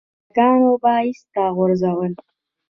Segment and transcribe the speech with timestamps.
[0.03, 2.11] چې هلکانو به ايسته غورځول.